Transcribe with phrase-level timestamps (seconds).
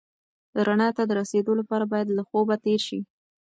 [0.65, 2.99] رڼا ته د رسېدو لپاره باید له خوبه تېر شې.